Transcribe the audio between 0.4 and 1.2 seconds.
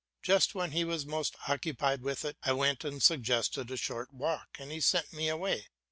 when he was